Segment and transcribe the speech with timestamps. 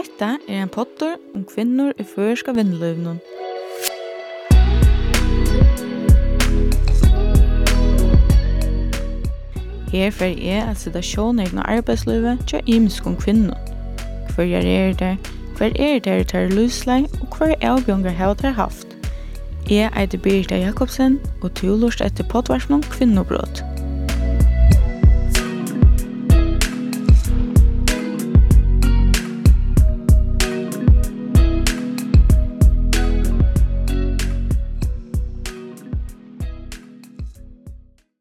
[0.00, 3.18] Hetta er ein pottur um kvinnur í førska vinnløvnum.
[9.92, 13.68] Her fer jeg at sida sjånegn og arbeidsløyve tja imskom kvinnum.
[14.32, 15.12] Hver er det,
[15.58, 18.96] hver er det tar løslei, og hver avbjøngar hava tar haft.
[19.68, 23.66] Jeg eiter Birta Jakobsen, og tu lort etter potvarsnum kvinnobrot.